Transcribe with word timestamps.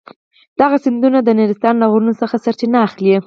دغه 0.59 0.75
سیندونه 0.85 1.19
د 1.23 1.29
نورستان 1.39 1.75
له 1.79 1.85
غرونو 1.91 2.13
څخه 2.21 2.35
سرچینه 2.45 2.77
اخلي. 2.87 3.11